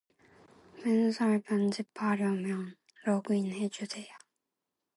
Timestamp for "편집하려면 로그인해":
1.43-3.69